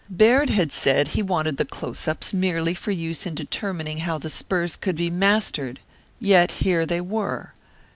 [0.09, 4.31] Baird had said he wanted the close ups merely for use in determining how the
[4.31, 5.79] spurs could be mastered,
[6.19, 7.53] yet here they were.